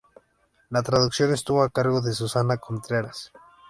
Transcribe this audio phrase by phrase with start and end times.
[0.71, 3.31] La traducción estuvo a cargo de Susana Contreras.